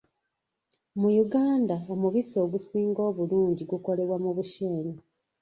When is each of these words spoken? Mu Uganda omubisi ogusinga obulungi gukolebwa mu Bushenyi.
Mu 0.99 1.09
Uganda 1.23 1.75
omubisi 1.93 2.35
ogusinga 2.45 3.01
obulungi 3.09 3.63
gukolebwa 3.71 4.17
mu 4.23 4.31
Bushenyi. 4.37 4.93